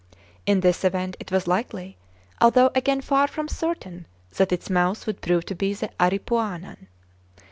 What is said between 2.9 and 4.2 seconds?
far from certain,